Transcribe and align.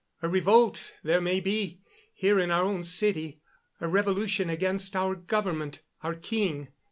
A 0.23 0.27
revolt, 0.27 0.93
there 1.03 1.21
may 1.21 1.39
be, 1.39 1.79
here 2.11 2.39
in 2.39 2.49
our 2.49 2.63
own 2.63 2.85
city 2.85 3.39
a 3.79 3.87
revolution 3.87 4.49
against 4.49 4.95
our 4.95 5.13
government, 5.13 5.83
our 6.01 6.15
king. 6.15 6.69